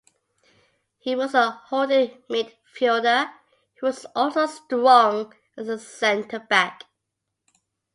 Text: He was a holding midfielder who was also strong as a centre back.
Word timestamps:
He 0.97 1.15
was 1.15 1.35
a 1.35 1.51
holding 1.51 2.23
midfielder 2.27 3.31
who 3.75 3.85
was 3.85 4.03
also 4.15 4.47
strong 4.47 5.31
as 5.55 5.67
a 5.67 5.77
centre 5.77 6.39
back. 6.39 6.85